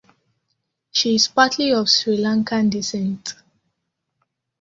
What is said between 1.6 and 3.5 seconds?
of Sri Lankan descent.